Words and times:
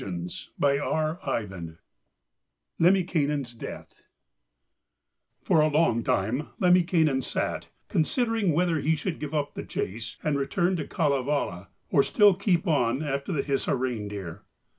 LEMMINKAINEN'S 0.01 1.75
DEATH 3.55 4.03
For 5.43 5.61
a 5.61 5.67
long 5.67 6.03
time 6.03 6.47
Lemminkainen 6.59 7.21
sat 7.21 7.67
considering 7.87 8.53
whether 8.53 8.79
he 8.79 8.95
should 8.95 9.19
give 9.19 9.35
up 9.35 9.53
the 9.53 9.61
chase 9.63 10.17
and 10.23 10.39
return 10.39 10.75
to 10.77 10.87
Kalevala, 10.87 11.67
or 11.91 12.01
still 12.01 12.33
keep 12.33 12.65
on 12.67 13.03
after 13.03 13.31
the 13.31 13.43
Hisi 13.43 13.73
reindeer. 13.79 14.41